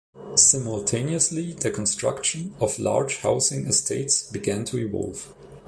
[0.33, 5.31] Simultaneously the construction of large housing estates began to evolve.